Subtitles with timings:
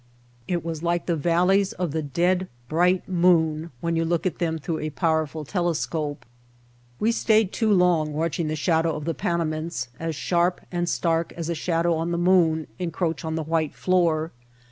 [0.47, 4.57] It was like the valleys on the dead, bright moon when you look at them
[4.57, 6.25] through a powerful telescope.
[6.99, 11.49] We stayed too long watching the shadow of the Panamints, as sharp and stark as
[11.49, 14.31] a shadow on the moon, encroach on the white floor.